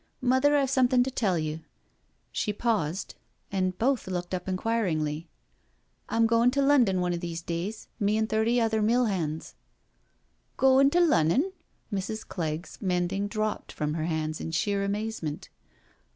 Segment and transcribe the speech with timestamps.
[0.33, 1.59] "Mother, I've something to tell you
[2.31, 3.13] "—she paused,
[3.51, 5.27] and both looked 58 NO SURRENDER up inquiringly
[5.83, 9.53] —'* Tm goin* to London one o' these days, me an* thirty other mill hands.'*••
[10.57, 11.51] Coin' to Lunnon?"
[11.93, 12.27] Mrs.
[12.27, 15.49] Clegg's mending dropped from her hands in sheer amazement.